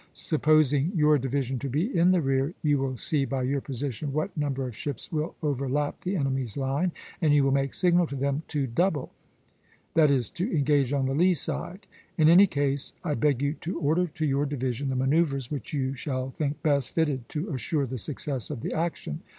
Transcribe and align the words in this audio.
Supposing 0.13 0.93
your 0.95 1.19
division 1.19 1.59
to 1.59 1.69
be 1.69 1.95
in 1.95 2.09
the 2.09 2.23
rear, 2.23 2.55
you 2.63 2.79
will 2.79 2.97
see 2.97 3.23
by 3.23 3.43
your 3.43 3.61
position 3.61 4.11
what 4.13 4.35
number 4.35 4.67
of 4.67 4.75
ships 4.75 5.11
will 5.11 5.35
overlap 5.43 5.99
the 5.99 6.15
enemy's 6.15 6.57
line, 6.57 6.91
and 7.21 7.35
you 7.35 7.43
will 7.43 7.51
make 7.51 7.75
signal 7.75 8.07
to 8.07 8.15
them 8.15 8.41
to 8.47 8.65
double 8.65 9.11
[that 9.93 10.09
is, 10.09 10.31
to 10.31 10.51
engage 10.51 10.91
on 10.91 11.05
the 11.05 11.13
lee 11.13 11.35
side].... 11.35 11.85
In 12.17 12.29
any 12.29 12.47
case, 12.47 12.93
I 13.03 13.13
beg 13.13 13.43
you 13.43 13.53
to 13.61 13.79
order 13.79 14.07
to 14.07 14.25
your 14.25 14.47
division 14.47 14.89
the 14.89 14.95
manoeuvres 14.95 15.51
which 15.51 15.71
you 15.71 15.93
shall 15.93 16.31
think 16.31 16.63
best 16.63 16.95
fitted 16.95 17.29
to 17.29 17.49
assure 17.53 17.85
the 17.85 17.99
success 17.99 18.49
of 18.49 18.61
the 18.61 18.73
action. 18.73 19.21